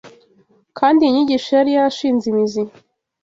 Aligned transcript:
kandi 0.77 0.99
iyi 1.03 1.13
nyigisho 1.15 1.49
yari 1.57 1.71
yarashinze 1.75 2.25
imizi 2.31 2.61